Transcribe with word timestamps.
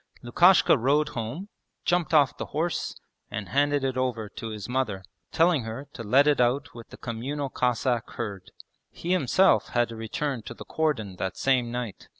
Lukashka 0.23 0.75
rode 0.79 1.09
home, 1.09 1.49
jumped 1.85 2.11
off 2.11 2.35
the 2.35 2.47
horse, 2.57 2.95
and 3.29 3.49
handed 3.49 3.83
it 3.83 3.95
over 3.97 4.29
to 4.29 4.47
his 4.49 4.67
mother, 4.67 5.03
telling 5.31 5.61
her 5.61 5.87
to 5.93 6.01
let 6.01 6.25
it 6.25 6.41
out 6.41 6.73
with 6.73 6.89
the 6.89 6.97
communal 6.97 7.49
Cossack 7.49 8.09
herd. 8.13 8.49
He 8.89 9.11
himself 9.11 9.67
had 9.75 9.89
to 9.89 9.95
return 9.95 10.41
to 10.47 10.55
the 10.55 10.65
cordon 10.65 11.17
that 11.17 11.37
same 11.37 11.71
night. 11.71 12.07